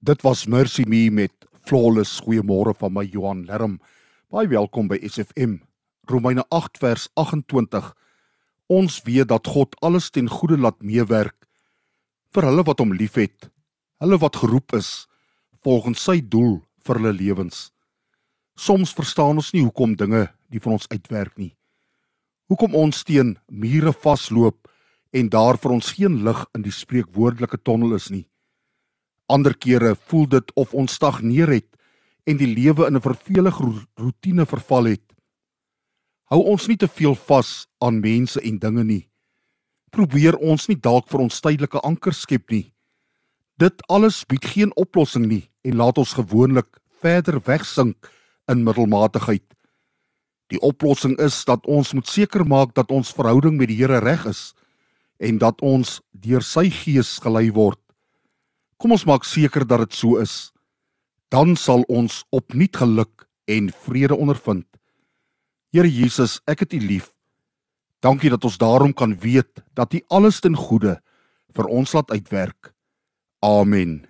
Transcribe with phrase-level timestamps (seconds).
[0.00, 1.32] Dit was Mercy Me met
[1.66, 3.80] Flawless Goeiemôre van my Johan Lerm.
[4.30, 5.56] Baie welkom by SFM.
[6.06, 7.88] Romeine 8 vers 28.
[8.70, 11.48] Ons weet dat God alles ten goeie laat meewerk
[12.30, 13.50] vir hulle wat hom liefhet,
[13.98, 15.08] hulle wat geroep is
[15.66, 17.72] volgens sy doel vir hulle lewens.
[18.54, 21.56] Soms verstaan ons nie hoekom dinge nie vir ons uitwerk nie.
[22.46, 24.70] Hoekom ons teen mure vasloop
[25.10, 28.28] en daar vir ons geen lig in die spreekwoordelike tonnel is nie.
[29.28, 31.68] Ander kere voel dit of ons stagneer het
[32.28, 33.64] en die lewe in 'n vervelige
[33.96, 35.04] rotine verval het.
[36.28, 39.08] Hou ons nie te veel vas aan mense en dinge nie.
[39.90, 42.72] Probeer ons nie dalk vir ons tydelike anker skep nie.
[43.56, 46.68] Dit alles bied geen oplossing nie en laat ons gewoonlik
[47.00, 48.10] verder wegsink
[48.48, 49.44] in middelmatigheid.
[50.48, 54.26] Die oplossing is dat ons moet seker maak dat ons verhouding met die Here reg
[54.26, 54.54] is
[55.18, 57.80] en dat ons deur sy gees gelei word.
[58.78, 60.52] Kom ons maak seker dat dit so is.
[61.34, 64.66] Dan sal ons opnuut geluk en vrede ondervind.
[65.74, 67.10] Here Jesus, ek het U lief.
[68.00, 70.94] Dankie dat ons daarom kan weet dat U alles ten goeie
[71.56, 72.72] vir ons laat uitwerk.
[73.42, 74.06] Amen.